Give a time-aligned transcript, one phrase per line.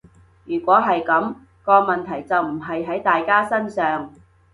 [0.45, 4.11] 如果係噉，個問題就唔係喺大家身上